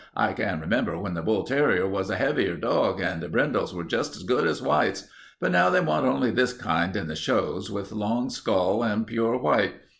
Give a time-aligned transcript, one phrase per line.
[0.17, 4.15] I can remember when the bull terrier was a heavier dog, and brindles were just
[4.15, 5.07] as good as whites,
[5.39, 9.05] but now they want only this kind in the shows, with a long skull and
[9.05, 9.75] pure white.